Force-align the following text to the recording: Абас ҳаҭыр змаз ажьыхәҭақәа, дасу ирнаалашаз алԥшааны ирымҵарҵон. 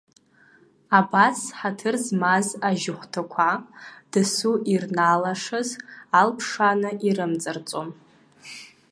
Абас 0.99 1.37
ҳаҭыр 1.57 1.95
змаз 2.05 2.47
ажьыхәҭақәа, 2.67 3.49
дасу 4.11 4.55
ирнаалашаз 4.73 5.69
алԥшааны 6.19 6.91
ирымҵарҵон. 7.07 7.89